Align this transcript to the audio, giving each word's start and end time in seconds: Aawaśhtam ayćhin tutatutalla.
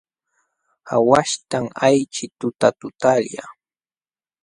Aawaśhtam 0.93 1.65
ayćhin 1.87 2.31
tutatutalla. 2.39 3.43